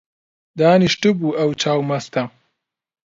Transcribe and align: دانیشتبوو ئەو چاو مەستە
دانیشتبوو 0.59 1.35
ئەو 1.39 1.49
چاو 1.61 1.79
مەستە 1.89 2.23